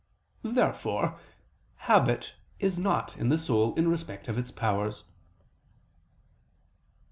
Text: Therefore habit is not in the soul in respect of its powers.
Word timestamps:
Therefore 0.41 1.19
habit 1.85 2.33
is 2.59 2.79
not 2.79 3.15
in 3.17 3.29
the 3.29 3.37
soul 3.37 3.75
in 3.75 3.87
respect 3.87 4.27
of 4.27 4.35
its 4.35 4.49
powers. 4.49 5.03